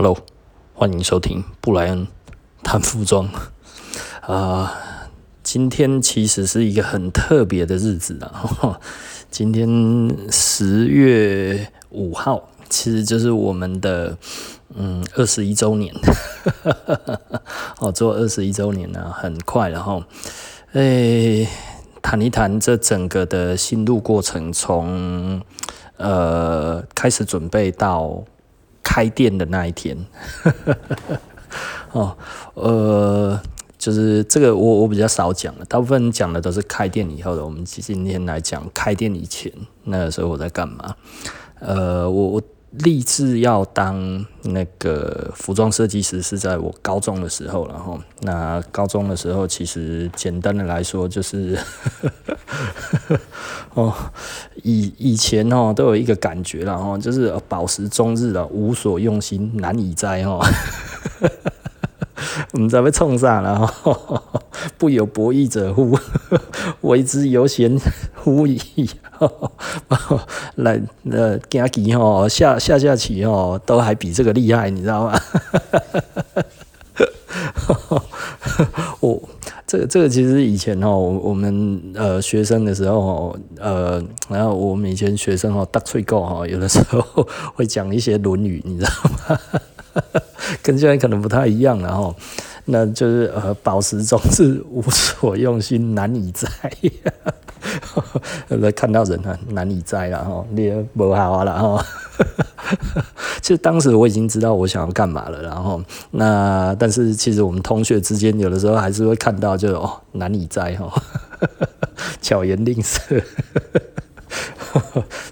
[0.00, 0.16] Hello，
[0.74, 2.06] 欢迎收听布莱恩
[2.62, 3.28] 谈服装。
[4.20, 4.72] 啊、
[5.42, 8.78] 今天其实是一个很特别的日子啊！
[9.28, 9.68] 今天
[10.30, 14.16] 十月五号，其实就是我们的
[14.72, 15.92] 嗯二十一周年。
[17.80, 20.04] 哦，做二十一周年呢，很快，然后
[20.74, 21.48] 诶，
[22.00, 25.42] 谈一谈这整个的心路过程，从
[25.96, 28.22] 呃开始准备到。
[28.90, 29.94] 开店的那一天，
[31.92, 32.16] 哦，
[32.54, 33.38] 呃，
[33.76, 37.44] 就是这个我我比较少讲了，大部分讲的都是开店以后的。
[37.44, 39.52] 我们今天来讲开店以前
[39.84, 40.96] 那个时候我在干嘛？
[41.60, 42.42] 呃，我我。
[42.70, 51.58] 立志要当那个服装设计师是在我高中的时候，然后那高中的时候其实简单的来说就是，
[53.74, 53.94] 哦，
[54.62, 60.44] 以以前哦都有一个感觉了哦，就是饱食终日了，无所用心难以哉哦。
[62.52, 63.72] 我们在被冲上了，
[64.76, 65.98] 不有博弈者乎？
[66.82, 67.78] 为之犹嫌
[68.14, 68.60] 乎矣。
[70.56, 75.20] 来，呃，加棋吼，下下下棋吼，都还比这个厉害，你知道吗？
[79.00, 79.20] 我
[79.66, 88.90] 这个这个其实以前哦，我们呃学生的时候哦呃，然后我们以前学生哦，大吹够哈，有的时候会讲一些《论语》，你知道
[89.28, 89.38] 吗？
[90.62, 92.14] 跟现在可能不太一样，然后
[92.66, 96.48] 那就是呃，宝石终是，无所用心，难以哉。
[98.74, 101.84] 看到人啊，难以摘了哈，你也不好了哈。
[103.42, 105.82] 其实当时我已经知道我想要干嘛了，然后
[106.12, 111.02] 那但是其实我们同学之间有的时候还是会看到就哦，难以摘哈，
[112.20, 113.00] 巧言令色。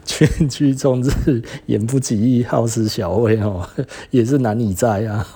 [0.05, 3.69] 全剧终日，言不及义，好事小惠哦，
[4.11, 5.27] 也是难以在啊。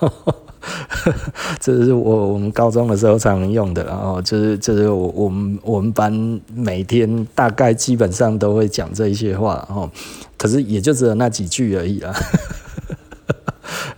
[1.59, 9.89] 这是我我们高中的时候常用的，然后就是就是我我们我们班每天大概基本上都会讲这一些话，然后
[10.37, 12.13] 可是也就只有那几句而已啦。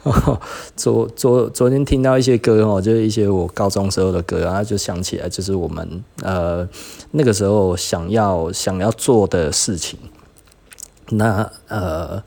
[0.75, 6.67] 昨昨昨天听到一些歌哦，就是一些我高中时候的歌，然后就想起来，就是我们呃
[7.11, 9.97] 那个时候想要想要做的事情。
[11.09, 12.21] 那呃，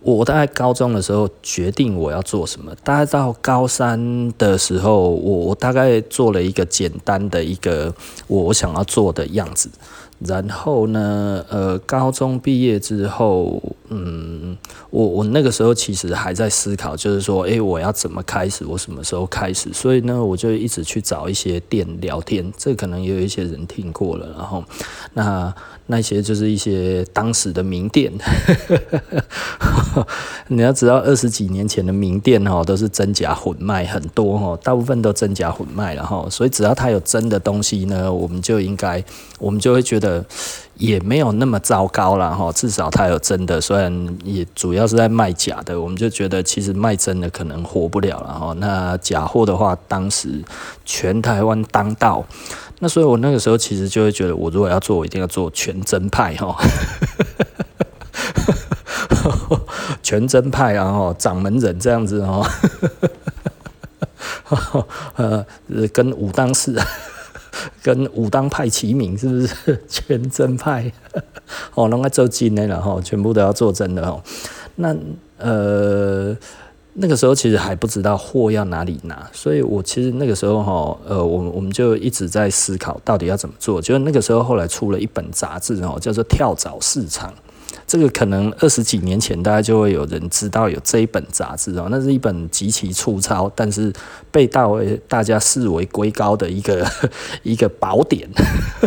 [0.00, 7.94] 我大概高中的时候决定我要做什么，大概到高三的时候，我我大概做了一个简单的一个
[8.26, 9.70] 我想要做的样子。
[10.26, 14.56] 然后呢，呃，高中毕业之后，嗯，
[14.90, 18.64] 我我那个时候其实还在思考，就是说，诶，我要怎么开始？
[18.64, 19.72] 我什么时候开始？
[19.72, 24.26] 所以呢，我就一直去找一些店聊天，这可能也有一些人听过了。
[24.36, 24.64] 然后，
[25.12, 25.54] 那
[25.86, 28.10] 那些就是一些当时的名店，
[30.48, 39.04] 你要知道，二十几年前的名店哦，都是真假混卖很多哦，大部分都真假混卖，了哈，所以只要他有真的东西呢，我们就应该，
[39.38, 40.13] 我们就会觉得。
[40.76, 48.52] 也没有那么糟糕了哈，至少它有真的，虽然也主要是在卖假的，我们就觉得其实卖真的可能活不了了哈。
[48.58, 50.42] 那假货的话，当时
[50.84, 52.24] 全台湾当道，
[52.80, 56.56] 那所以我那个时候其实就会觉得，我如果要做，我一定要做全真派哈，
[60.02, 62.44] 全真派然后掌门人这样子哦，
[65.16, 65.46] 呃，
[65.92, 66.78] 跟武当寺。
[67.82, 70.90] 跟武当派齐名，是不是 全真派？
[71.74, 74.22] 哦，弄个做金的了哈，全部都要做真的哦。
[74.76, 74.96] 那
[75.38, 76.36] 呃，
[76.94, 83.80] 那个时候其实还不知道货要哪里拿，所以我其实那个时候哈，呃，我我们就一直在思考到底要怎么做。
[83.80, 87.30] 就那个时候后来出了一本杂志哦，叫做《跳蚤市场》。
[87.86, 91.88] 这个可能二十几年前，大家就会有人知道有这一本杂志哦。
[91.90, 93.92] 那是一本极其粗糙，但是
[94.30, 96.86] 被大为大家视为瑰高的一个
[97.42, 98.28] 一个宝典。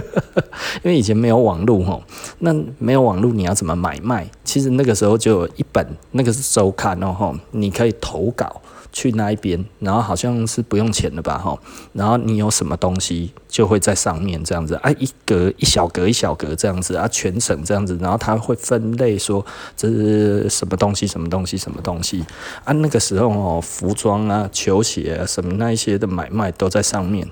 [0.83, 2.01] 因为以前没有网络哦，
[2.39, 4.27] 那没有网络，你要怎么买卖？
[4.43, 8.61] 其实那个时候就有一本，那个是周刊哦，你可以投稿。
[8.97, 11.55] 去那一边，然后好像是不用钱的吧，哈，
[11.93, 19.45] 然后你有什么东西就会在上面这样子，啊，一格一小格一小格这样子啊，全省这样子，然后他会分类说
[19.75, 22.25] 这是什么东西什么东西什么东西。
[22.63, 27.29] 啊，那个时候哦，服装啊、球鞋啊什么那一些的买卖都在上面，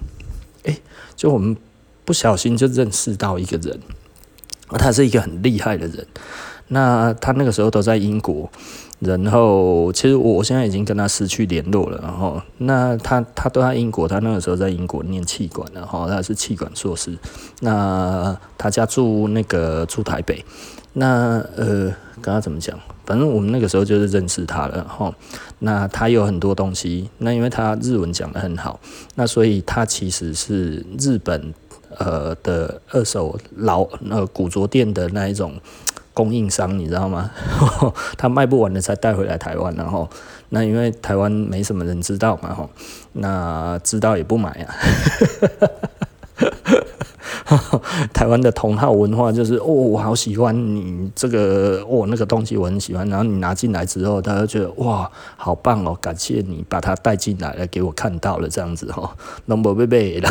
[0.66, 0.78] 诶，
[1.16, 1.58] 就我们
[2.04, 3.80] 不小心就认识到一个人，
[4.78, 6.06] 他是一个很厉害的人，
[6.68, 8.52] 那他那个时候都在英国。
[9.06, 12.00] 然后，其实我现在已经跟他失去联络了。
[12.02, 17.18] 然后，那他他都在英国，他那个时候在英国念气管，然后他是气管硕士。
[17.62, 20.44] 那他家住那个住台北，
[20.94, 22.78] 那呃，跟他怎么讲？
[23.06, 25.14] 反正我们那个时候就是认识他了哈。
[25.60, 28.80] 那他有很多东西，那因为他日文讲得很好，
[29.14, 31.54] 那所以他其实是日本
[31.98, 35.54] 呃的二手老呃古着店的那一种
[36.16, 37.30] 供应商，你知道吗？
[38.18, 40.10] 他卖不完的才带回来台湾，然后
[40.50, 42.68] 那因为台湾没什么人知道嘛吼，
[43.12, 44.74] 那知道也不买啊。
[48.12, 53.08] 台湾的同好文化就是哦，我好喜欢你这个哦，那个东西我很喜欢。
[53.08, 59.16] 然后你拿进来之后，他就觉得哇，好棒哦，感谢你把它带进来了，给我看到了这样子哈，
[59.46, 60.30] 那么贝贝了。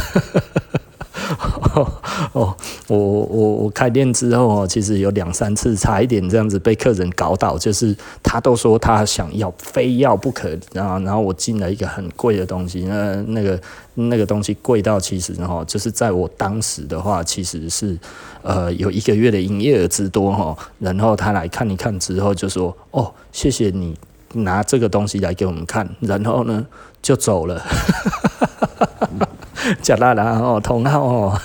[2.32, 2.54] 哦，
[2.88, 13.60] 我我我开店之后哦，其实有两三次差一点这样子被客人搞倒，就是他都说他想要，非要不可，然后然后我进了一个很贵的东西，那那个
[13.94, 17.98] 那个东西贵到其实哈，就是在我当时的话，其实是
[18.42, 23.96] 呃有一个月的营业额之多哈，然后他来看一看之后就说哦，谢谢你
[24.34, 26.66] 拿这个东西来给我们看，然后呢
[27.02, 27.62] 就走了。
[29.82, 31.40] 假大啦哦，同号哦，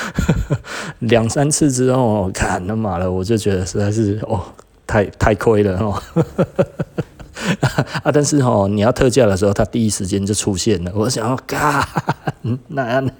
[1.00, 4.40] 两三次之后，看他妈了，我就觉得实在是哦，
[4.86, 6.02] 太太亏了哦。
[8.02, 10.92] 啊，但是哦，你要特价的时候，他第一时间就出现了。
[10.94, 11.82] 我想要干，
[12.68, 13.12] 那样呢？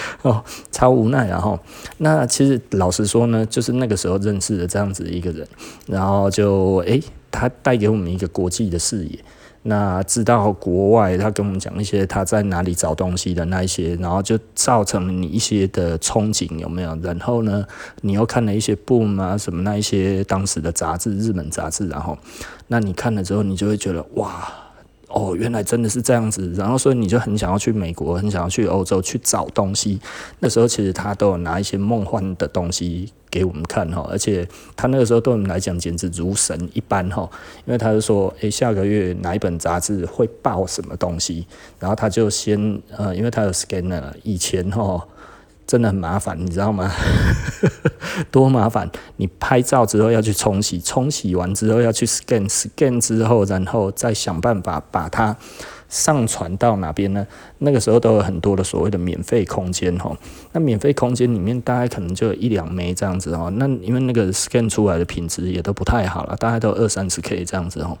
[0.22, 1.40] 哦，超无奈啊！
[1.40, 1.60] 哈，
[1.98, 5.46] 那其实老实说呢，就是那个时候认识的这样子一个人，
[5.86, 9.18] 然后就诶、他带给我们一个国际的视野。
[9.64, 16.96] 那知道国外，他跟我们讲一些他在哪里找东西的那一些，然后就造成了你一些的憧憬，有没有？
[17.02, 17.66] 然后呢，
[18.00, 22.16] 你又看了一些 Boom 啊什么那一些当时的杂志，日本杂志，然后，
[22.68, 24.48] 那你看了之后，你就会觉得哇。
[25.08, 29.98] 哦，原来真的是这样子，然后所以你就很想要去美国，很想要去欧洲去找东西。
[30.38, 34.46] 那时候其实他都有拿一些梦幻的东西给我们看哈，而且
[34.76, 37.28] 他那个时候对我们来讲简直如神一般哈，
[37.64, 41.46] 因为他就说，诶，下个月哪一本杂志会报什么东西，
[41.78, 45.06] 然后他就先呃，因为他有 scanner，以前哈。
[45.68, 46.90] 真的很麻烦，你知道吗？
[48.32, 48.90] 多麻烦！
[49.16, 55.36] 你拍照之后要去冲洗，冲洗完之后要去 scan，scan 之后，然后再想办法把它
[55.90, 57.26] 上传到哪边呢？
[57.58, 60.16] 那个时候都有很多的所谓的免费空间哈。
[60.52, 63.50] 那免费空间里面大概可能就一两枚这样子哈。
[63.56, 67.94] 那因为那个 scan 出来的品质也都不太好了，大概都二三十 K 这样子哈。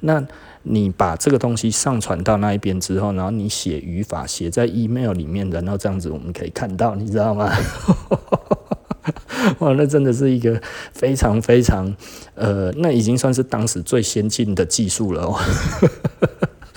[0.00, 0.22] 那
[0.64, 7.52] 你把这个东西上传到那一边之后，然后你写语法写在 email 里面，然后这样子我们可以看到，你知道吗？
[9.60, 10.60] 哇，那真的是一个
[10.92, 11.94] 非常非常
[12.34, 15.38] 呃，那已经算是当时最先进的技术了哦。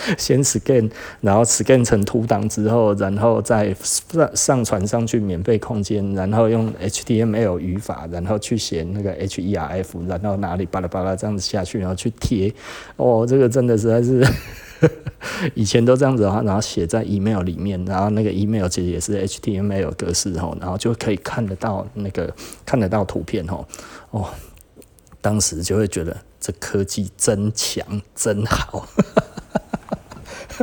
[0.18, 0.90] 先 scan，
[1.22, 12.54] 然后 scan 成图档之后，然后再上上传上去免费空间，然后用 HTML 语法，然后去写那个 heref 然后哪里巴拉巴拉这样子下去，然后去贴。
[12.96, 14.26] 哦，这个真的实在是
[15.56, 22.34] 以前都这样子的话，然后写在 email 里面，然后那个 email 其实也是 HTML 格式吼，然后就可以看得到那个
[22.66, 23.68] 看得到图片吼。
[24.12, 24.30] 哦，
[25.20, 28.88] 当时就会觉得这科技真强，真好。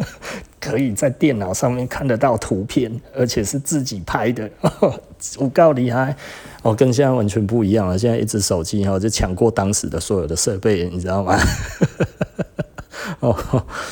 [0.61, 4.51] 可以在电脑上面看得到图片，而且是自己拍的，
[5.39, 6.17] 我够厉害
[6.63, 7.99] 哦，跟现在完全不一样了。
[7.99, 11.39] 现在一只手机哈就抢过当时的所有的设备，你知道吗？
[13.21, 13.37] 哦，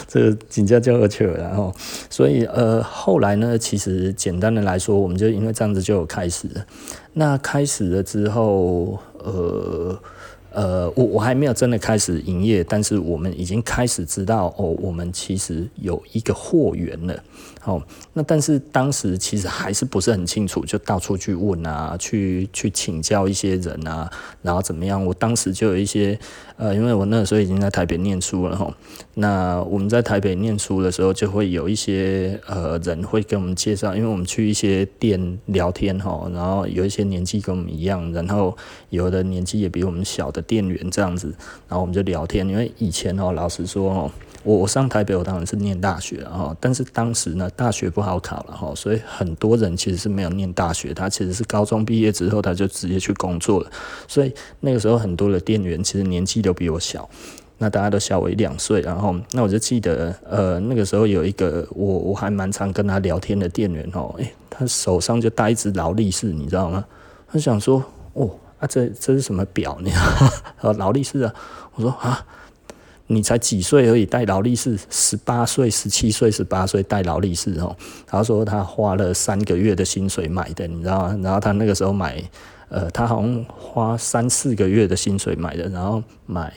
[0.09, 1.75] 这个紧接就而去了，然后
[2.09, 6.65] 所以呃后来呢，其实简单的来说，我们就因为这样子就有开始了。
[7.13, 9.99] 那开始了之后，呃。
[10.55, 17.23] 呃，我我还没有真的开始营业，但是我们已经开始知道哦，我们其实有一个货源了。
[17.61, 17.81] 好，
[18.13, 24.11] 那但是当时其实还是不是很清楚，就到处去问啊，去去请教一些人啊，
[24.43, 25.05] 然后怎么样？
[25.07, 26.19] 我当时就有一些
[26.57, 28.75] 呃，因为我那时候已经在台北念书了哈。
[29.15, 38.57] 那我们在台北念书的时候，就会有一些呃人会跟我们介绍，因为我们去一些店聊天哈，然后有一些年纪跟我们一样，然后
[38.91, 41.29] 有的年纪也比我们小的店员这样子，
[41.69, 44.11] 然后我们就聊天，因为以前哦，老实说哦。
[44.45, 53.71] 我我上台北，我当然是念大学哈，但是当时呢，大学不好考了哈，所以很多人其实是没有念大学，他其实是高中毕业之后他就直接去工作了，
[54.09, 57.09] 所以那个时候很多的店员其实年纪都比我小，
[57.59, 66.85] 那大家都小我一两岁，然后那我就记得呃那个时候有一个我我还蛮常跟他聊天的店员哦，诶，他手上就带一只劳力士，你知道吗？
[67.29, 67.81] 他想说
[68.15, 68.29] 哦
[68.63, 69.91] 啊这这是什么表呢？
[70.63, 71.35] 呃劳力士啊，
[71.75, 72.25] 我说啊。
[73.09, 77.77] 你才几岁而已，戴劳力士，十八岁、十七岁、十八岁戴劳力士哦。
[78.07, 81.19] 他说他花了三个月的薪水买的，你知道吗？
[81.23, 82.23] 然后他那个时候买，
[82.71, 86.55] 呃，他好像花三四个月的薪水买的，然后买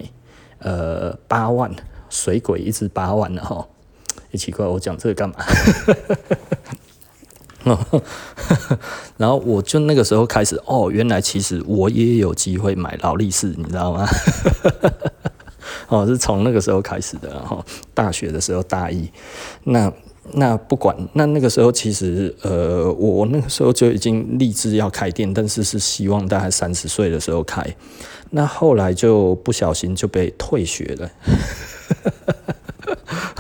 [0.60, 1.70] 呃八万
[2.10, 3.68] 水鬼一只八万的哈，
[4.32, 5.36] 也奇怪，我讲这个干嘛？
[9.18, 14.08] 然后我就那个时候开始，哦，原来其实我也有机会买劳力士，你知道吗？
[15.90, 19.10] 哦，是从那个时候开始的，然后大学的时候大一，
[19.64, 19.92] 那
[20.34, 27.64] 那不管，那那个时候其实呃，我那个时候就已经立志要开店，但是是希望大概三十岁的时候开，
[28.32, 31.12] 那后来就不小心就被退学了，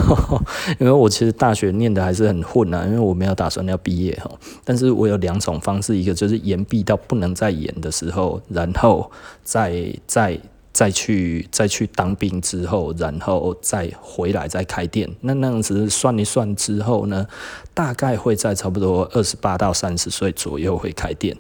[0.80, 4.30] 因为我其实大学念的还是很混啊，因为我没有打算要毕业哈，
[4.64, 9.12] 但是我有两种方式，一个就是延毕到不能再延的时候，然后
[9.44, 10.40] 再再。
[10.76, 17.26] 再去再去当兵之后，然后再回来再开店，那那样子算一算之后呢，
[17.74, 21.34] 大概会在差不多二十八到三十岁左右会开店。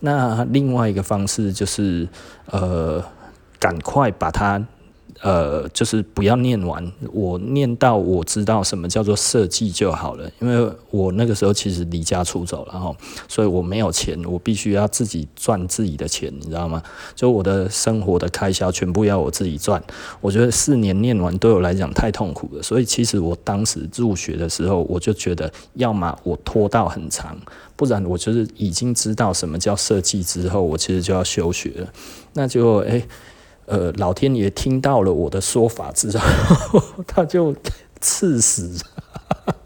[0.00, 2.08] 那另外一个方式就是，
[2.46, 3.00] 呃，
[3.60, 4.60] 赶快把它。
[5.22, 10.30] 呃，就是不要念完，我念到我知道什么叫做设计就好了。
[10.40, 12.96] 因为我那个时候其实离家出走了哈，
[13.28, 16.82] 所以我没有钱，我必须要自己赚自己的钱，你知道吗？
[17.14, 19.82] 就我的生活的开销全部要我自己赚。
[20.22, 27.36] 我觉得四年念完对我来讲太痛苦了，所以其实我当时入学的时候，我就觉得，要么我拖到很长，
[27.76, 31.92] 不然我就是已经知道什么叫设计之后，我其实就要休学了。
[32.32, 33.06] 那就诶。
[33.70, 37.54] 呃，老天爷听到了我的说法之后， 他就
[38.00, 38.76] 赐死，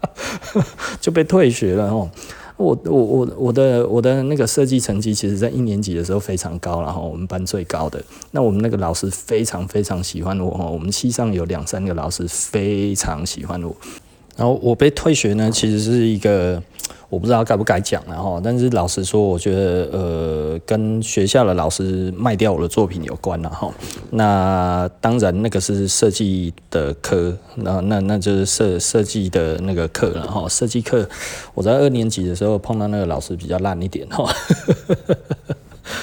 [1.01, 2.09] 就被退学了哦。
[2.57, 8.01] 我我我我的我的那个设计成绩，其实在一年级的时候非常高，然后我们班最高的。
[8.31, 13.75] 那我们那个老师非常非常喜欢我哦，我们系上有两三个老师非常喜欢我。
[14.35, 16.61] 然后我被退学呢，其实是一个。
[17.07, 23.71] 我不知道该不该讲了哈，但是老实说，我觉得呃，跟学校的老师卖掉我的作品有关了哈。
[24.09, 30.49] 那当然，那个是设计的科，那那那就是设设计的那个课了哈。
[30.49, 31.07] 设计课，
[31.53, 34.27] 我在二年级的时候碰到那个老师比较烂一点哈。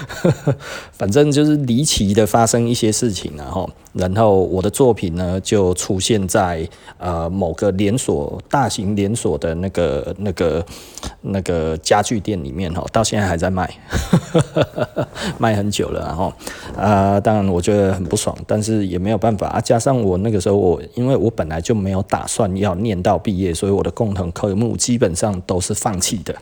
[0.92, 6.68] 反正就是离奇的发生一些事情，然后，然后我的作品呢就出现在
[6.98, 10.64] 呃某个连锁大型连锁的那个那个
[11.20, 13.68] 那个家具店里面哈，到现在还在卖，
[15.38, 16.32] 卖很久了，然后
[16.76, 19.60] 啊，当然我觉得很不爽，但是也没有办法啊。
[19.60, 26.34] 加上我那个时候我因为我本来就没有打算要念到毕业，所以我的共同科目基本上都是放弃的。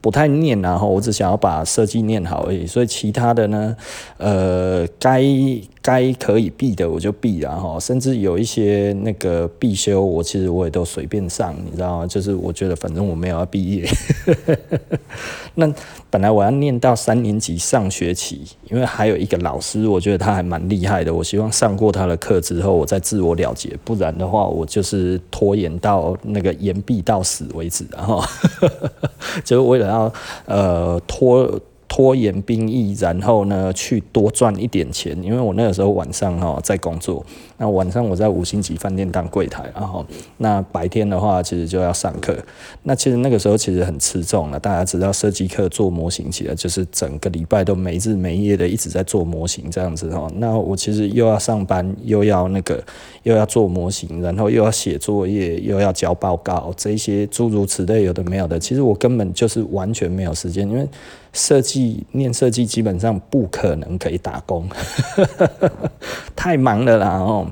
[0.00, 3.76] 不太念，然后我只想要把设计念好而已，所以其他的呢，
[4.16, 5.20] 呃，该
[5.88, 12.06] 该可以避的我就避了哈，甚至有一些那个必修，我其实我也都随便上，你知道吗？
[12.06, 13.88] 就是我觉得反正我没有要毕业。
[15.56, 15.72] 那
[16.10, 28.22] 本来我要念到三年级上学期，因为还有一个老师，我觉得他还蛮厉害的，我希望上过他的课之后，我再自我了结，不然的话，我就是拖延到那个延毕到死为止，然后
[29.42, 29.88] 就是为了。
[29.88, 30.12] 要，
[30.44, 31.58] 呃，拖。
[31.88, 35.16] 拖延兵役，然后呢，去多赚一点钱。
[35.22, 37.24] 因为我那个时候晚上哈在工作，
[37.58, 40.06] 那晚上我在五星级饭店当柜台，然后
[40.38, 42.36] 那白天的话其实就要上课。
[42.84, 44.58] 那其实那个时候其实很吃重了。
[44.58, 50.30] 大家知道设计课做模型其实就是整个礼拜都没日没夜的一直在做模型这样子哦。
[50.36, 52.82] 那我其实又要上班，又要那个
[53.24, 60.88] 又要做模型，然后又要写作业，又要交报告，这些诸如此类有的没有的，其实我根本就是完全没有时间，因为。
[61.34, 64.66] 设计念设计基本上不可能可以打工，
[66.34, 67.46] 太忙了啦哦。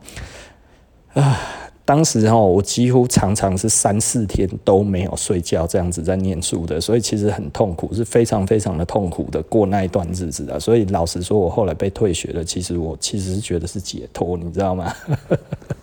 [1.14, 1.38] 啊，
[1.84, 10.58] 当时哦，我几乎常常是三四天都没有睡觉，这样子在念书的，所以其实很痛苦，是非常非常的痛苦的过那一段日子的。
[10.58, 14.92] 所以老实说，我后来被退学了，其实我其实是觉得是解脱，你知道吗？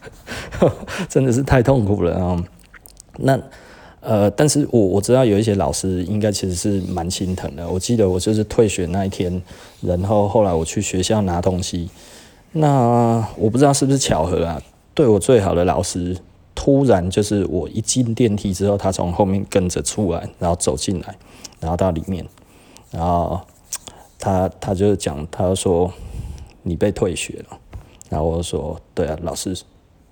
[1.09, 2.43] 真的是太痛苦了啊！
[3.17, 3.39] 那。
[4.05, 7.65] 呃，但是我我知道有一些老师应该其实是蛮心疼的。
[7.65, 9.41] 我记得我就是退学那一天，
[9.79, 11.89] 然后后来我去学校拿东西，
[12.53, 14.61] 那我不知道是不是巧合啊？
[14.93, 16.17] 对我最好的老师，
[16.55, 21.15] 突然就是我一进电梯之后，他从后面跟着出来，然后走进来，
[21.59, 22.25] 然后到里面，
[22.91, 23.41] 然后
[24.17, 25.91] 他他就讲，他说
[26.61, 27.57] 你被退学了，
[28.09, 29.55] 然后我说对啊，老师。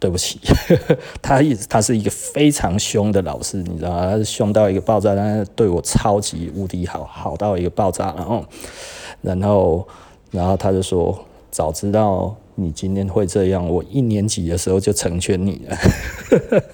[0.01, 0.39] 对不起，
[1.21, 4.09] 他一直他是一个非常凶的老师，你知道吗？
[4.09, 8.11] 他是凶到一个爆炸，但是对我超级无敌好，好到一个爆炸。
[8.17, 8.43] 然后，
[9.21, 9.87] 然后，
[10.31, 11.15] 然后他就说
[11.51, 15.77] ：“早知道你今天会这样，我一年级的时候就成全你了。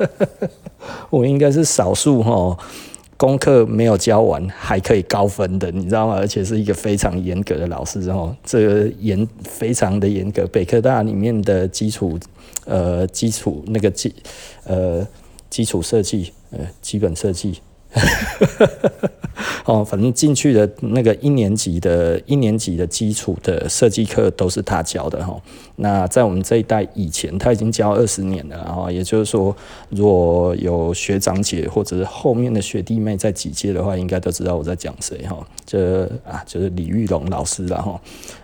[1.10, 2.58] ”我应该是少数哈，
[3.18, 6.16] 功课没有教完还可以高分的，你知道吗？
[6.16, 10.46] 而且是一个非常严格的老师哦，这个严非常的严格。
[10.48, 12.18] 北科大里面的基础
[12.66, 14.14] 呃基础那个基
[14.66, 15.06] 呃
[15.50, 17.60] 基础设计呃基本设计。
[19.68, 25.38] 哦，反正进去的那个一年级的一年级的基础的设计课都是他教的哈。
[25.76, 28.90] 那在我们这一代以前，他已经教二十年了哈。
[28.90, 29.54] 也就是说，
[29.90, 35.38] 如果有学长姐或者是后面的学弟妹在几届的话，应该都知道我在讲谁哈。
[35.66, 38.00] 这啊，就是李玉龙老师了哈。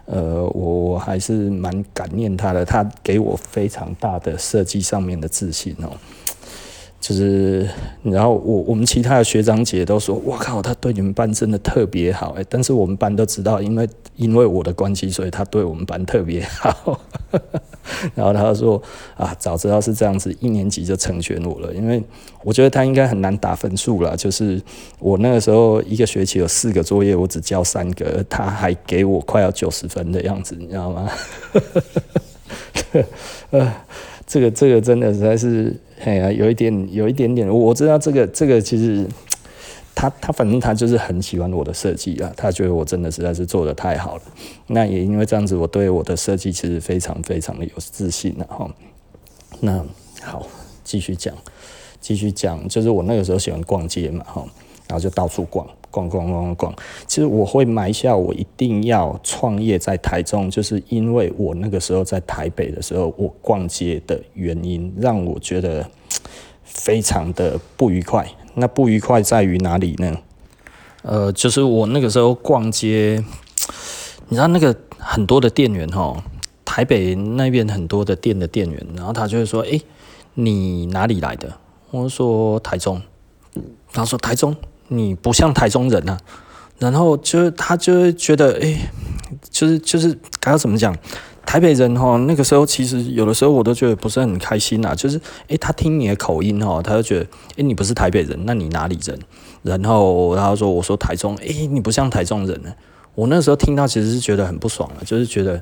[0.06, 5.90] 呃，我还是蛮感念他的，他给我非常大的设计上面的自信哦。
[7.04, 7.68] 就是，
[8.02, 12.46] 然后我我们其他的学长姐都说，哇靠，他对你们班真的特别好哎。
[12.50, 16.98] 但是我们班都知道，因为因为我的关系，所以他对我们班特别好。
[18.16, 18.82] 然后他说
[19.18, 21.74] 啊，早知道是这样子，一年级就成全我了。
[21.74, 22.02] 因为
[22.42, 24.16] 我觉得他应该很难打分数了。
[24.16, 24.62] 就是
[25.00, 31.10] 我那个时候一个学期有四个作业，我只交三个，他还给我快要九十分的样子，你知道吗？
[33.50, 33.74] 呃，
[34.26, 35.76] 这个这个真的实在是。
[36.06, 39.08] 哎呀，有一点，有一点点，我知道这个，这个其实
[39.96, 44.22] 他他反正他就是很喜欢我的设计啊，他觉得我真的实在是做得太好了。
[44.68, 48.70] 那也因为这样子，我对我的设计其实非常非常的有自信了哈。
[49.62, 49.86] 那
[50.22, 50.46] 好，
[50.84, 51.34] 继续讲，
[52.02, 54.46] 继续讲，就是我那个时候喜欢逛街嘛哈，
[54.88, 55.68] 然后就到处逛。
[55.94, 56.76] 逛逛逛逛，
[57.06, 65.88] 其实我会埋下我一定要创业在台中，就是因为我那个时候在台北的时候，我逛街的原因让我觉得
[66.64, 68.28] 非常的不愉快。
[68.56, 70.18] 那不愉快在于哪里呢？
[71.04, 73.24] 呃，就是我那个时候逛街，
[74.30, 76.24] 你知道那个很多的店员哈，
[76.66, 79.80] 台北那边很多的店的店员，然后他就会说：“诶，
[80.34, 81.56] 你哪里来的？”
[81.92, 83.00] 我说：“台中。”
[83.94, 84.56] 他说：“台中。”
[84.98, 86.18] 你不像台中人啊，
[86.80, 88.90] 然后就是他就会觉得，哎，
[89.50, 90.96] 就是就是该要怎么讲？
[91.46, 95.20] 台北人哈，那个时候其实有的时候我都觉得不是很开心啊，就是
[95.50, 97.26] 哎，他听你的口音哈，他就觉得，
[97.58, 99.20] 哎，你不是台北人，那你哪里人？
[99.62, 102.70] 然后然后说，我说台中，哎，你不像台中人呢。
[103.16, 105.62] 我那时候听到其实是觉得很不爽的，就是觉得。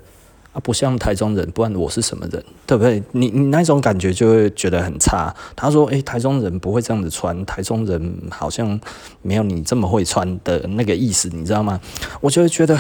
[0.54, 3.02] 啊，不像台中人，不然我是什么人，对不对？
[3.12, 5.34] 你你那种感觉就会觉得很差。
[5.56, 8.80] 他说：“诶、台中人不会这样子穿，台中人好像
[9.22, 11.80] 没有你这么会穿的那个意思，你知道吗？”
[12.20, 12.78] 我就会觉得，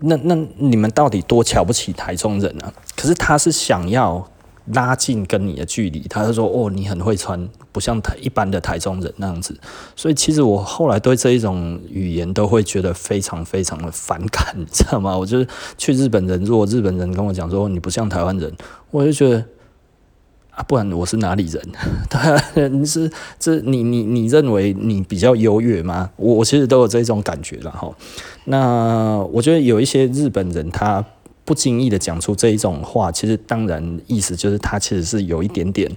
[0.00, 2.72] 那那你们到底多瞧不起台中人啊？
[2.96, 4.28] 可是他是想要。
[4.72, 9.58] 拉近跟你的距离，他就说：“哦，你很会穿，不像台一般的台中人那样子。”
[9.96, 15.16] 所以其实我后来对这一种语言都会觉得非常非常的反感， 你知道吗？
[15.16, 18.52] 我就是去日本人，如果日本人跟我讲说你不像台湾人，
[18.90, 19.44] 我就觉得
[20.50, 21.62] 啊，不然我是哪里人？
[22.54, 26.10] 对，你是这你你你认为你比较优越吗？
[26.16, 27.90] 我我其实都有这种感觉了哈。
[28.44, 31.04] 那我觉得有一些日本人他。
[31.48, 35.90] 不经意的讲出这一种话，其实当然意思就是他其实是有一点点。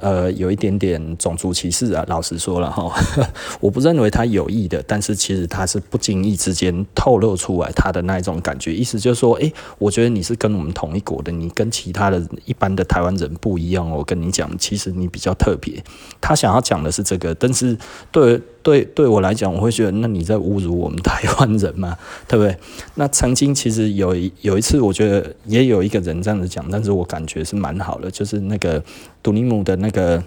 [0.00, 2.88] 呃，有一点点种族歧视啊，老实说了哈，
[3.58, 15.82] 我不认为他有意的，但是其实他是不经意之间透露出来他的那一种感觉，意思就是说，诶，我觉得你是跟我们同一国的，你跟其他的一般的台湾人不一样，我跟你讲，其实你比较特别。
[16.20, 17.76] 他想要讲的是这个，但是
[18.12, 21.96] 对对对我来讲，我会觉得，那你在侮辱我们台湾人嘛，
[22.28, 22.54] 对不对？
[22.96, 28.82] 那曾经其实有一有一次，我觉得也有一个人这样子讲，但是我感觉是蛮好的，就是那个。
[29.20, 30.22] 杜尼姆的那个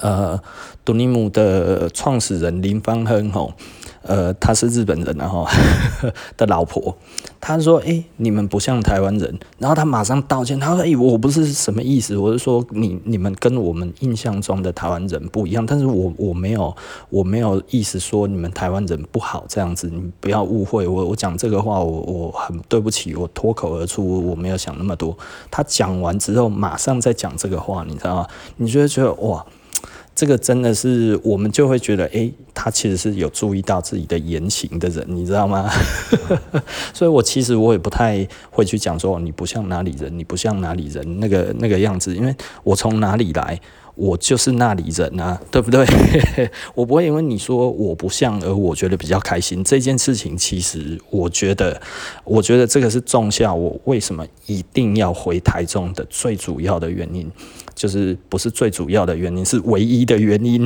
[0.00, 0.40] 呃，
[0.84, 3.52] 杜尼姆的创始人林方亨吼，
[4.02, 5.46] 呃，他是日本人然后
[6.36, 6.96] 的老婆，
[7.40, 16.74] 他说：“诶、你们不像台湾人。”然后他马上道歉，他说：“诶、我不是什么意思，我是说你你们跟我们印象中的台湾人不一样，但是我我没有
[17.10, 25.16] 我没有意思说你们台湾人不好这样子，你不要误会我，我讲这个话我我很对不起，我脱口而出，我没有想那么多。”
[25.50, 28.26] 他讲完之后，马上再讲这个话，你知道吗？
[28.56, 29.44] 你就会觉得哇。
[30.18, 35.70] 这个真的是我们就会觉得，诶，他其实是有注意到自己的言行的人，你知道吗？
[36.92, 43.60] 所以我其实我也不太会去讲说你不像哪里人，你不像哪里人那个那个样子，因为我从哪里来。
[43.98, 45.84] 我就是那里人啊，对不对？
[46.72, 49.64] 我不会因为你说我不像而我觉得比较开心。
[49.64, 51.82] 这件事情其实我觉得，
[52.22, 57.28] 我觉得这个是种下我为什么一定要回台中的最主要的原因，
[57.74, 60.62] 就是不是最主要的原因，是唯一的原因。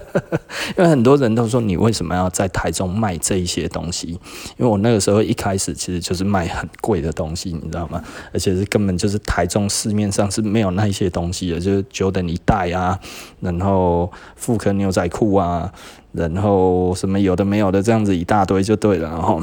[0.78, 4.08] 因为很多人都说你为什么要在台中卖这一些东西？
[4.56, 8.02] 因为我那个时候一开始其实就是卖很贵的东西，你知道吗？
[8.32, 12.40] 而且是根本就是台中市面上是没有那一些东西的，就是 Jordan 一。
[12.46, 12.98] 带啊，
[13.40, 15.70] 然后复刻牛仔裤啊，
[16.12, 19.42] 然后什么有的没有的这样子一大堆就对了，然后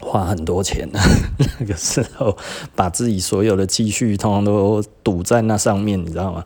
[0.00, 0.88] 花很多钱，
[1.60, 2.36] 那个时候
[2.74, 6.44] 把自己所有的积蓄通通都赌在那上面，你知道吗？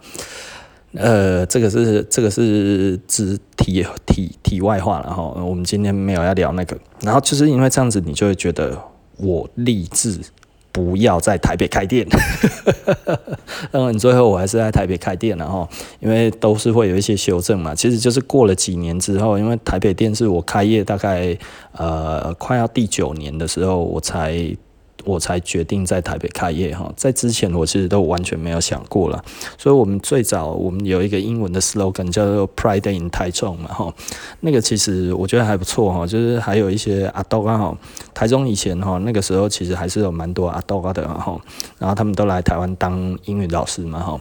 [0.94, 8.78] 呃，这个是这个是只题题题外话了哈，我们今天没有要聊那个，然后就是因为这样子，你就会觉得
[9.18, 10.18] 我立志
[10.76, 12.06] 不要在台北开店，
[13.72, 15.66] 当然最后我还是在台北开店了哈，
[16.00, 21.34] 因为都是会有一些修正嘛，其实就是过了几年之后，因为台北店是我开业大概
[21.72, 24.54] 呃快要第九年的时候，我才。
[25.06, 29.24] 我才决定在台北开业哈，在之前我其实都完全没有想过了，
[29.56, 33.94] 所以我们最早我们有一个英文的 slogan 叫做 Pride in 台中嘛哈，
[34.40, 37.78] 那个其实我觉得还不错哈，就是还有一些阿斗啊哈，
[38.12, 41.40] 台中以前哈那个时候其实还是有蛮多阿斗的哈，
[41.78, 44.20] 然后他们都来台湾当英语老师嘛哈，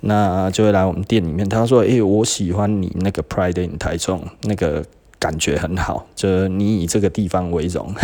[0.00, 4.84] 那就会来我们店里面，他说诶、我喜欢你那个 Pride in 台中那个。
[5.20, 7.94] 感觉很好，就是你以这个地方为荣。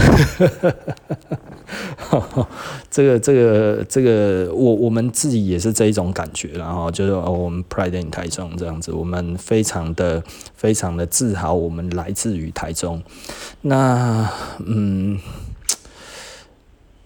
[2.88, 10.22] 这个、这个、这个，我我们自己也是这一种感觉，然后就是我们 Pride in 台中这样子，我们非常的、
[10.54, 13.02] 非常的自豪，我们来自于台中。
[13.62, 14.30] 那
[14.64, 15.18] 嗯，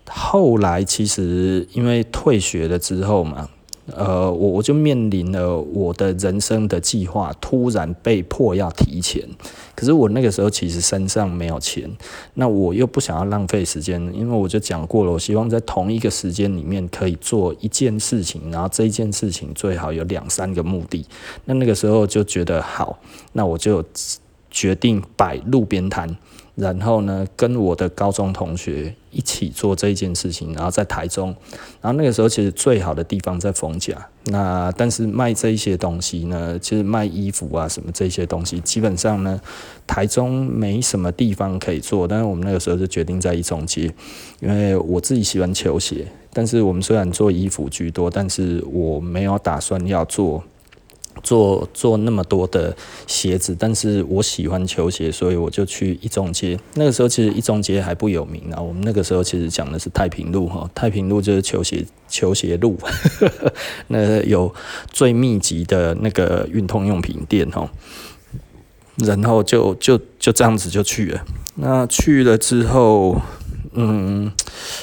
[0.08, 3.48] 后来其实因为退学了之后嘛。
[3.96, 9.22] 呃，我我就面临了我的人生的计划突然被迫要提前，
[9.74, 11.90] 可是我那个时候其实身上没有钱，
[12.34, 21.04] 那我又不想要浪费时间，因为我就讲过了，我希望在同一个时间里面可以做一件事情，然后这一件事情最好有两三个目的，
[21.44, 22.98] 那那个时候就觉得好，
[23.32, 23.84] 那我就
[24.50, 26.16] 决定摆路边摊。
[26.56, 31.34] 然后呢，跟我的高中同学一起做这一件事情，然后在台中，
[31.80, 39.40] 然后那个时候其实最好的地方在逢甲，那但是卖这一些东西呢，其实卖衣服啊什么这些东西，基本上呢，
[39.86, 43.90] 台中没什么地方可以做，但是我们那个时候就决定在一中街，
[44.40, 50.44] 因为我自己喜欢球鞋，但是我们虽然做衣服居多，但是我没有打算要做。
[51.22, 56.58] 做做那么多的鞋子，但是我喜欢球鞋，所以我就去一中街。
[56.74, 62.78] 那个时候其实一中街还不有名啊，我们那个时候其实讲的是太平路哈，太平路就是球鞋球鞋路，
[63.88, 64.52] 那有
[64.90, 67.70] 最密集的那个运动用品店哈，
[68.96, 71.24] 然后就就就这样子就去了。
[71.56, 73.20] 那去了之后，
[73.72, 74.32] 嗯，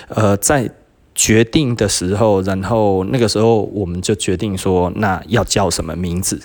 [0.10, 0.72] 呃，在。
[1.18, 6.40] 决定的时候，然后那个时候我们就决定说，那要叫什么名字？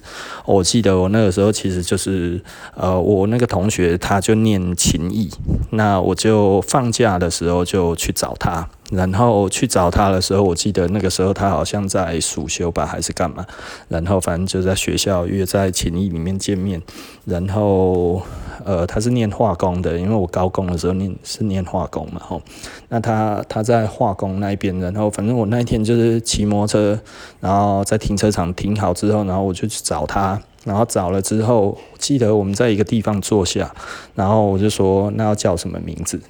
[0.46, 2.40] 我记得我那个时候其实就是，
[2.74, 5.30] 呃，我那个同学他就念琴艺，
[5.72, 8.66] 那我就放假的时候就去找他。
[8.92, 13.44] 然后去找他的时候，我记得那个时候他好像在暑休吧，还是干嘛？
[13.88, 16.80] 然后反正就在学校约在勤益里面见面。
[17.24, 18.20] 然后
[18.64, 22.42] 呃，他是念化工的，因为我高工的时候念是念化工嘛，吼。
[22.90, 27.00] 那他他在化工那边，然后反正我那一天就是骑摩托车，
[27.40, 30.38] 然后在停车场停好之后，然后我就去找他。
[30.64, 33.74] 然后找了之后，记得我们在一个地方坐下，
[34.14, 36.20] 然后我就说，那要叫什么名字？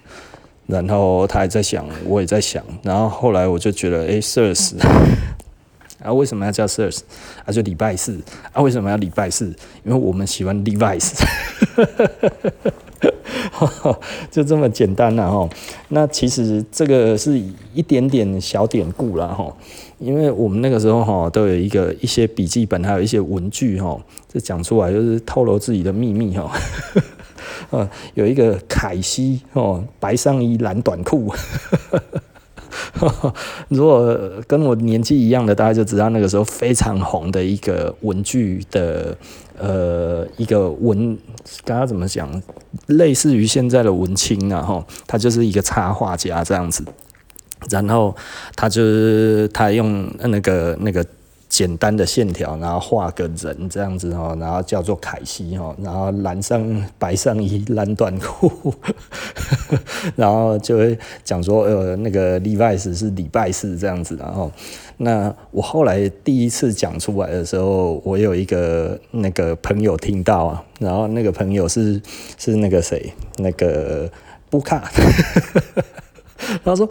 [0.66, 4.78] 然后他还在想，我也在想，然后后来我就觉得，诶，Sirs，
[6.02, 7.00] 啊，为什么要叫 Sirs？
[7.44, 8.20] 啊，就礼拜四，
[8.52, 9.46] 啊，为什么要礼拜四？
[9.84, 11.12] 因为我们喜欢 Levi's，
[14.30, 15.48] 就这么简单了哈。
[15.88, 17.40] 那其实这个是
[17.74, 19.54] 一点点小典故了哈，
[19.98, 24.00] 因为我们那个时候哈都有一个一些笔记本，还有一些文具哈，
[24.32, 26.50] 这讲出来就是透露自己的秘密哈。
[27.70, 31.32] 呃，有一个凯西哦，白上衣蓝短裤。
[33.68, 39.16] 如果跟我年纪一样的，大家就知道那个时候非常红的一个文具的
[39.58, 41.18] 呃一个文，
[41.64, 42.42] 刚刚怎么讲，
[42.86, 46.84] 类似于现在的文青啊，哈，他就是一个插画家这样子，
[47.70, 48.16] 然后
[48.56, 51.04] 他就是他用那个那个。
[51.52, 58.74] 简单的线条，然后画个人这样子哦，然后叫做凯西哦，然后蓝上白上衣蓝短裤，
[60.16, 64.50] 然后就会讲说呃那个 Levi's 是礼拜四这样子，然后
[64.96, 72.00] 那我后来第一次讲出来的时候，我有一个那个朋友听到啊，然后那个朋友是
[72.38, 74.10] 是那个谁，那个
[74.48, 74.90] 布卡。
[76.64, 76.88] 他说：“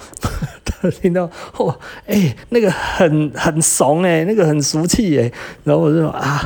[0.64, 5.32] 他听到哦，哎、那个很很怂哎，那个很俗气哎。”
[5.64, 6.42] 然后我就说：“啊，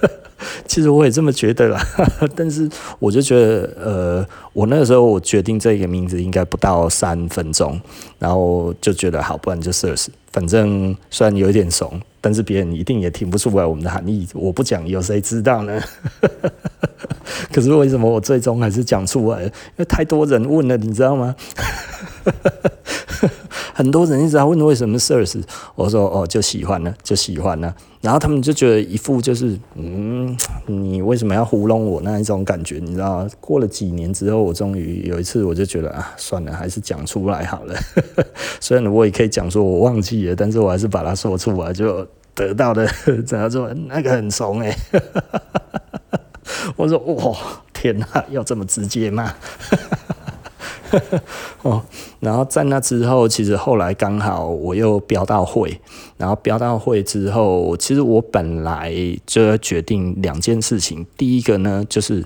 [0.66, 1.80] 其实我也这么觉得啦，
[2.36, 7.80] 但是我就觉得，呃，我那个时候我决定这个名字应该不到三分钟，
[8.18, 15.80] 然后就觉得好，不然就 Sirs，反正虽然有一点怂，但是别人一定也听不出来我们的含义，我不讲有谁知道呢？
[17.52, 19.46] 可是为什么我最终还是讲出来了？
[19.46, 21.34] 因为太多人问了，你知道吗？
[23.74, 25.42] 很多人一直在问为什么 Sirs，
[25.74, 27.74] 我说哦，就喜欢了，就喜欢了。
[28.00, 30.36] 然后他们就觉得一副就是嗯，
[30.66, 33.30] 你为什么要糊弄我那一种感觉，你知道吗？
[33.40, 37.74] 过了几年之后，我终于有一次，我就觉得啊，算了，还是讲出来好了。
[38.60, 42.86] 虽然我也可以讲说我忘记了，但是我还是把它说出来，就得到的
[43.26, 44.74] 怎样说那个很怂哎。
[46.76, 47.36] 我说哇，
[47.72, 49.34] 天哪，要这么直接吗？
[51.62, 51.82] 哦，
[52.20, 55.80] 然后在那之后，其实后来刚好我又标到会，
[56.16, 58.94] 然后标到会之后，其实我本来
[59.26, 61.06] 就要决定两件事情。
[61.16, 62.24] 第一个呢，就是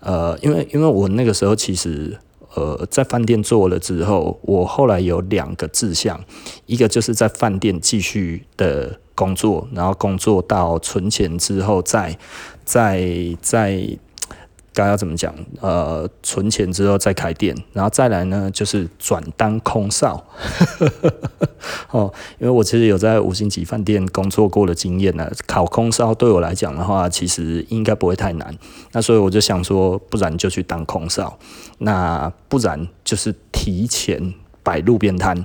[0.00, 2.18] 呃，因为因为我那个时候其实
[2.54, 6.20] 呃在饭店做了之后，我后来有两个志向，
[6.66, 12.18] 一个就是在饭店继续的工作，然后工作到存钱之后再，
[12.64, 13.98] 再再再。
[14.78, 15.34] 该要怎么讲？
[15.60, 20.24] 呃，存钱之后再开店，然后再来呢，就是转当空少。
[21.90, 28.56] 哦，因为我其实有在五星级饭店工作过的经验呢，考空少对我来讲的话，其实应该不会太难。
[28.92, 31.36] 那所以我就想说，不然就去当空少，
[31.78, 35.44] 那不然就是提前摆路边摊。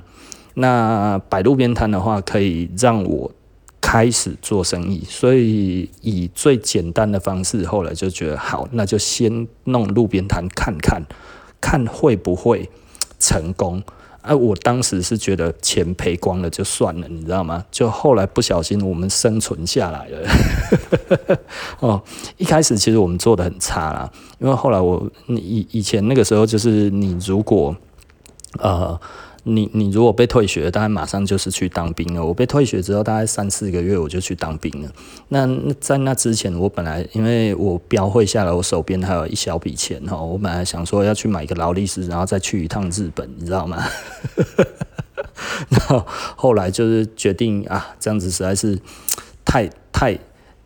[0.54, 3.32] 那摆路边摊的话，可以让我。
[3.94, 11.00] 开始做生意，所以以最简单的方式，后来就觉得好，那就先弄路边摊看看，
[11.60, 12.68] 看会不会
[13.20, 13.80] 成功。
[14.20, 17.64] 啊，我当时是觉得钱赔光了就算了，你知道吗？
[17.70, 21.38] 就后来不小心我们生存下来了。
[21.78, 22.02] 哦，
[22.36, 27.76] 一开始其实我们做的很差啦，因为后来我以以前那个时候就是你如果
[28.58, 29.00] 呃。
[29.44, 32.24] 你你如果被退学，大概马上就是去当兵了。
[32.24, 34.90] 我被退学之后，大概三四个月我就去当兵了。
[35.28, 35.46] 那
[35.78, 43.84] 在那之前，我本来因为我标会下来，我手边还有一小笔钱哈，我本来想说要去买一个劳力士，然后再去一趟日本，你知道吗？
[45.68, 46.04] 然后
[46.36, 48.78] 后来就是决定啊，这样子实在是
[49.44, 50.18] 太太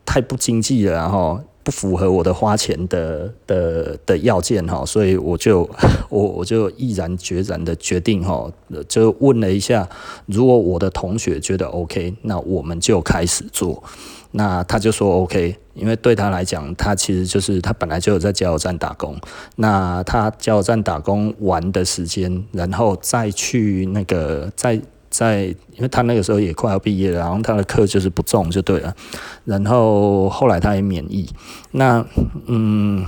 [0.07, 1.41] 太不经济了，然后。
[1.69, 5.69] 不符合我的花钱的的的要件哈，所以我就
[6.09, 8.51] 我我就毅然决然的决定哈，
[8.89, 9.87] 就问了一下，
[10.25, 13.83] 如果我的同学觉得 OK，那我们就开始做。
[14.31, 19.15] 那他就说 OK，因为对他来讲，他其实就是他本来就有在加油站打工，
[19.57, 24.81] 那他加油站打工完的时间，然后再去那个再。
[25.19, 28.95] 在，因为他那个时候也快要毕业了，然后他的课就是不重就对了，
[29.45, 31.29] 然后后来他也免疫，
[31.73, 32.05] 那
[32.47, 33.05] 嗯。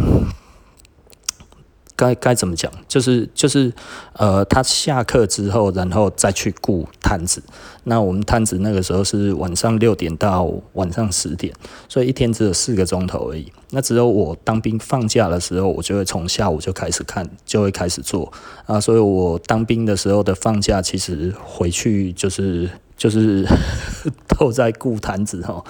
[2.01, 2.73] 该该怎么讲？
[2.89, 3.71] 就是就是，
[4.15, 7.43] 呃，他下课之后，然后再去顾摊子。
[7.85, 11.53] 那我们摊子那个时候是晚上六点到晚上十点，
[11.89, 13.53] 所以一天只有四个钟头而已。
[13.71, 18.33] 那只有我当兵放假的时候，我就会从下午就开始看，就会开始做
[18.65, 18.81] 啊。
[18.81, 23.47] 所以我当兵的时候的放假，其实回去就是就是
[24.39, 25.63] 都在顾摊子哈。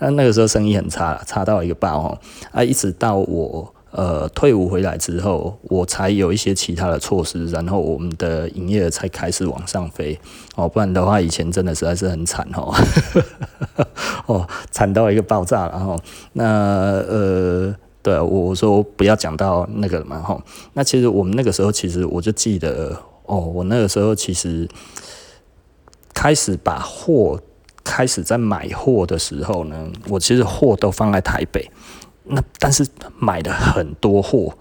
[0.00, 2.18] 那 那个时候生意很差，差到一个爆哈
[2.52, 2.64] 啊！
[2.64, 3.73] 一直到我。
[3.96, 10.18] 呃，退伍回来之后，我才有一些其他的措施，然后我们的营业额才开始往上飞。
[10.56, 12.74] 哦，不然的话，以前真的实在是很惨哦，
[14.26, 15.96] 哦，惨到一个爆炸，然后
[16.32, 24.68] 那呃，对，我说不要讲到那个了嘛，哈，那其实我们那个时候，其实我就记得哦，我那个时候其实
[26.12, 27.40] 开始把货
[27.84, 31.70] 开始在买货的时候呢，我其实货都放在台北。
[32.24, 32.86] 那但是
[33.18, 34.56] 买了很多货，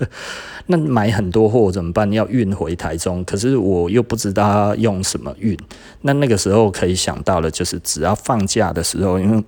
[0.66, 2.10] 那买很多货怎么办？
[2.12, 5.56] 要运回台中，可是我又不知道用什么运。
[6.02, 9.44] 那那个时候可以想到的，就是只要放假的时候，因为。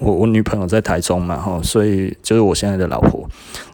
[0.00, 3.28] 我我女朋友在台中嘛，吼，所以就是我现在的老婆，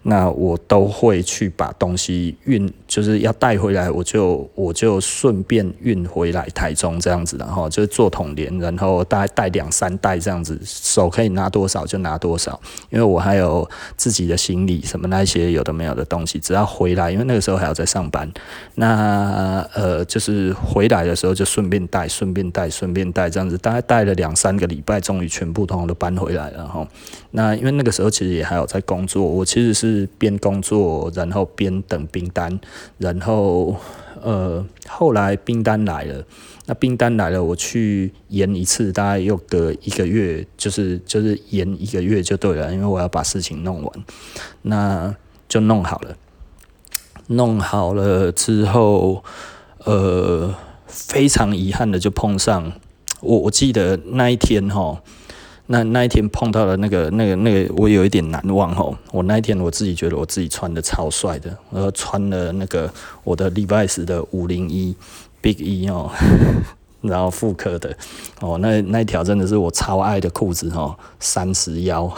[0.05, 12.59] 那我都会去把东西运，就是要带回来，我就我就顺便运回来台中这样子的，哈，就是做统联，然后大概带两三袋这样子，手可以拿多少就拿多少，
[12.91, 18.31] 因为我还有自己的行李什么那些有的没有的东西，只要回来，因为那个时候还要在上班，
[18.77, 26.15] 那呃就是回来的时候就顺便带，顺便带，顺便带这样子，大概带了两三个礼拜，终于全部通通都搬。
[26.15, 26.87] 回来了哈，
[27.33, 32.59] 那因为那个时候其实也还有在工作，我其实是边工作然后边等兵单，
[32.99, 33.75] 然后
[34.23, 36.25] 呃，后来兵单来了，
[36.67, 44.05] 那兵单来了，我去延一次，大概又隔一个月，就是就是延一个月就对了，因为我要把事情弄完，
[44.63, 45.15] 那
[45.49, 46.17] 就弄好了。
[47.27, 49.25] 弄好了之后，
[49.85, 50.55] 呃，
[50.87, 52.73] 非常遗憾的就碰上
[53.21, 55.03] 我，我记得那一天哈。
[55.67, 58.97] 那那一天碰到了那个、那个、那个，我有一点难忘哦。
[59.13, 64.95] 我那一天我自己觉得我自己穿的超帅的，然后穿了那个我的 Levi's 的五零一
[65.41, 66.11] Big E 哦。
[67.05, 67.95] 然后复刻的
[68.41, 72.11] 哦，那那一条真的是我超爱的裤子哦，三十 腰，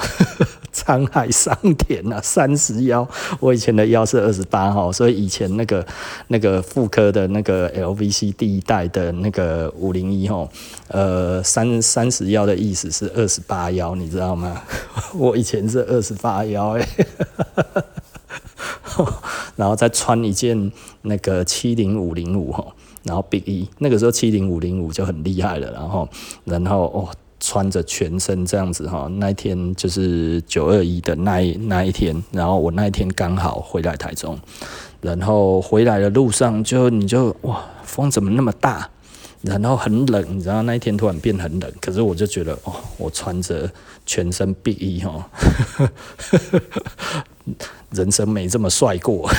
[0.86, 3.08] 沧海桑田呐，三十腰。
[3.40, 5.84] 我以前的腰是二十八号，所以以前那个
[6.28, 10.48] 那个妇科的那个 LVC 第一代的那个五零一吼，
[10.88, 14.60] 呃，三三十腰的意思是二十八腰，你知道吗？
[15.16, 16.88] 我以前是二十八腰哎，
[19.56, 20.70] 然后再穿一件
[21.02, 22.72] 那个七零五零五吼。
[23.04, 26.08] 然后 Big E 那个时候七零五零五就很厉害了，然后
[26.44, 27.08] 然后哦
[27.46, 34.36] 穿着全身这样子哈，那一天就是九二一的那一那一天，然后我那一天刚好回来台中，
[35.00, 38.90] 然后回来的路上就你就哇风怎么那么大，
[39.42, 43.70] 然后很冷，你知道那一天突然变很冷，可是我就觉得哦我穿着
[44.04, 45.30] 全身 Big E 哈，
[47.94, 49.30] 人生没这么帅过。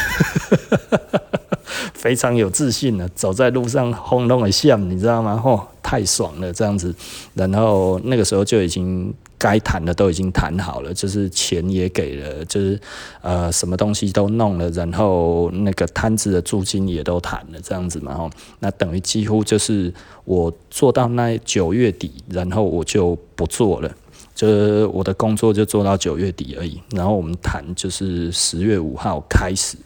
[1.93, 5.41] 非常有自信的走在路上轰隆的笑，你知道吗？
[5.43, 6.93] 哦，太爽了，这样子。
[7.33, 12.79] 然后那个时候就已经该谈的都已经谈好了，就是钱也给了，就是
[13.21, 18.13] 呃什么东西都弄了，然后那个摊子的租金也都谈了，这样子嘛。
[18.17, 19.93] 哦，那等于几乎就是
[20.25, 23.91] 我做到那九月底，然后我就不做了，
[24.33, 26.81] 就是我的工作就做到九月底而已。
[26.91, 29.77] 然后我们谈就是十月五号开始。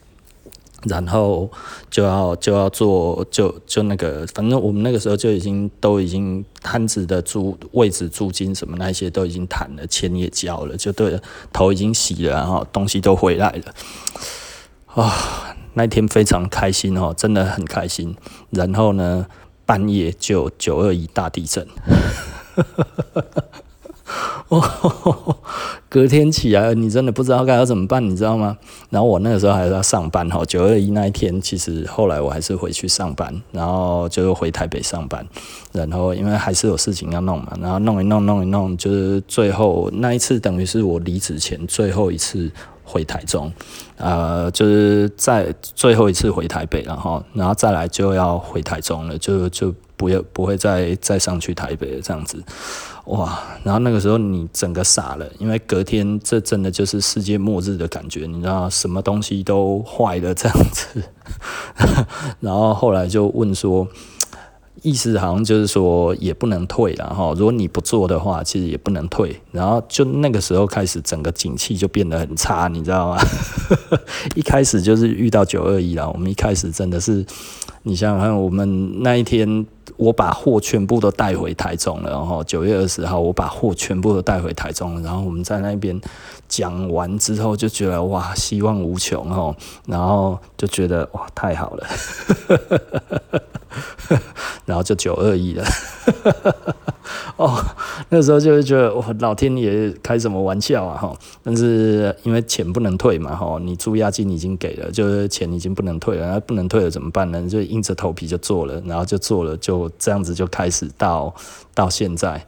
[0.84, 1.50] 然后
[1.90, 11.22] 就要就要做就就那个，反正我们那个时候就已经都已经摊子的租位置租金什么那些都已经谈了，钱也交了，就对了，
[11.54, 13.74] 头已经洗了，然后东西都回来了，
[14.96, 18.16] 啊、那天非常开心哦，真的很开心。
[18.50, 19.26] 然后呢，
[19.66, 21.68] 半夜就九二一大地震。
[24.50, 25.38] 哦，
[25.92, 28.58] 隔天起来，你真的不知道该要怎么办，你知道吗？
[28.90, 30.42] 然后我那个时候还是要上班哈。
[30.46, 35.28] 九二一那一天，其实后来我还是回去上班，然后就回台北上班。
[35.74, 42.50] 然后因为还是有事情要弄嘛，然后弄一弄，弄一弄，就是最后那一次，等于是我离职前最后一次
[42.86, 43.52] 回台中，
[43.98, 52.42] 呃，就是在最后一次回台北，然后，然后再来就要回台中了，就就不要不会再再上去台北了，这样子。
[53.06, 61.04] 哇，然后那个时候你整个傻了，因为隔天这真的就是世界末日的感觉，你知道什么东西都坏了这样子，
[62.40, 63.88] 然后后来就问说，
[64.84, 73.18] 意思好像就是说也不能退了哈，如果你不做的话，其实也不能退，然后就那个时候开始整个景气就变得很差，你知道吗？
[74.36, 77.26] 一开始就是遇到九二一了，我们一开始真的是，
[77.84, 79.66] 你想想看，我们那一天。
[79.98, 86.00] 我把货全部都带回台中了，然后九月二十号，我把货全部都带回台中了，然后我们在那边
[86.48, 91.88] 讲完之后，就觉得哇，希望无穷哦，然后就觉得哇，太好了，
[94.66, 95.64] 然后就九二一了。
[97.38, 97.60] 哦，
[98.10, 101.14] 那时候就会觉得哇，老天爷开什么玩笑啊哈！
[101.44, 107.42] 但是因为钱不能退嘛哈，你租押金已经给了，就是钱已经不能退了，那不能退了怎么办呢？
[107.50, 111.34] 就硬着头皮就做了，然后就做了，就这样子就开始到
[111.74, 112.46] 到现在。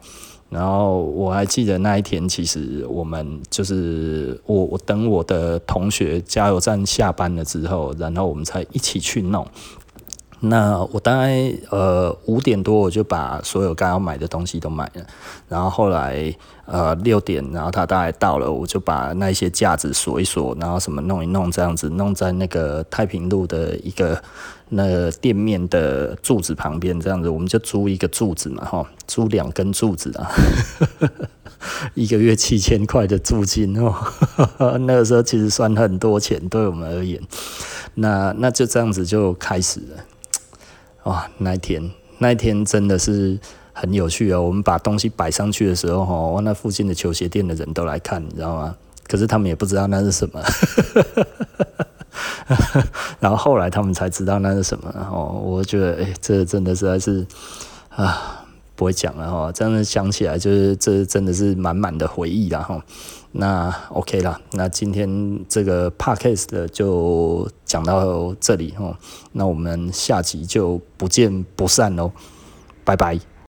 [0.49, 9.47] 然后我还记得那一天，其实我们就是我我等我的同学加油站下班了之后，然后我们才一起去弄。
[10.45, 15.05] 那我大概呃五点多我就把所有该要买的东西都买了，
[15.47, 24.21] 然后后来呃六点，然后他大概到了，我就把那些架子锁一锁，然后什么弄一弄，这样子弄在那个太平路的一个
[24.67, 30.29] 那个店面的柱子旁边，这样子我们就租一个柱子嘛，哈，租两根柱子啊，
[31.93, 33.95] 一个月七千块的租金哦，
[34.81, 37.21] 那个时候其实算很多钱对我们而言，
[37.93, 40.03] 那那就这样子就开始了。
[41.03, 43.37] 哇，那一天，那一天真的是
[43.73, 44.41] 很有趣哦。
[44.41, 48.75] 我们把东西摆上去的时候，哈，那附近的球鞋店的人都来看，你知道吗？
[49.07, 50.41] 可是他们也不知道那是什么。
[53.19, 54.91] 然后后来他们才知道那是什么。
[54.95, 57.25] 然后我觉得，哎，这真的实在是
[57.89, 58.45] 啊，
[58.75, 59.51] 不会讲了哈。
[59.51, 62.81] 这样想起来，就是这真的是满满的回忆了哈。
[63.35, 68.95] 那 OK 啦，那今天这个 Podcast 就讲到这里哦。
[69.31, 72.11] 那我们下集就不见不散喽，
[72.85, 73.32] 拜拜。